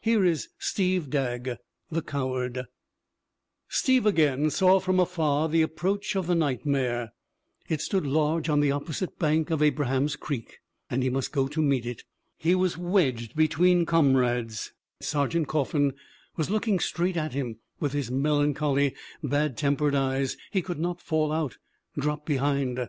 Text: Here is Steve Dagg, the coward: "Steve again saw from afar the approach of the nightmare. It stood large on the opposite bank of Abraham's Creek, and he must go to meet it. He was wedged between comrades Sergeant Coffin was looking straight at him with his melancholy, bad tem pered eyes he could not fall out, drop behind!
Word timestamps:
Here 0.00 0.24
is 0.24 0.48
Steve 0.58 1.08
Dagg, 1.08 1.50
the 1.88 2.02
coward: 2.02 2.64
"Steve 3.68 4.06
again 4.06 4.50
saw 4.50 4.80
from 4.80 4.98
afar 4.98 5.48
the 5.48 5.62
approach 5.62 6.16
of 6.16 6.26
the 6.26 6.34
nightmare. 6.34 7.12
It 7.68 7.80
stood 7.80 8.04
large 8.04 8.48
on 8.48 8.58
the 8.58 8.72
opposite 8.72 9.20
bank 9.20 9.50
of 9.50 9.62
Abraham's 9.62 10.16
Creek, 10.16 10.58
and 10.90 11.04
he 11.04 11.10
must 11.10 11.30
go 11.30 11.46
to 11.46 11.62
meet 11.62 11.86
it. 11.86 12.02
He 12.36 12.56
was 12.56 12.76
wedged 12.76 13.36
between 13.36 13.86
comrades 13.86 14.72
Sergeant 14.98 15.46
Coffin 15.46 15.94
was 16.34 16.50
looking 16.50 16.80
straight 16.80 17.16
at 17.16 17.32
him 17.34 17.60
with 17.78 17.92
his 17.92 18.10
melancholy, 18.10 18.96
bad 19.22 19.56
tem 19.56 19.76
pered 19.76 19.94
eyes 19.94 20.36
he 20.50 20.60
could 20.60 20.80
not 20.80 21.00
fall 21.00 21.30
out, 21.30 21.56
drop 21.96 22.26
behind! 22.26 22.88